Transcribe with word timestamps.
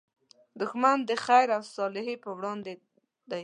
دښمن 0.59 0.97
د 1.09 1.11
خیر 1.25 1.47
او 1.57 1.61
صلحې 1.75 2.15
پر 2.23 2.29
وړاندې 2.37 2.73
دی 3.31 3.39